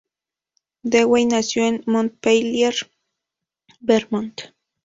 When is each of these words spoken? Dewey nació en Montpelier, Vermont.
Dewey 0.83 1.27
nació 1.27 1.67
en 1.67 1.83
Montpelier, 1.85 2.73
Vermont. 3.81 4.41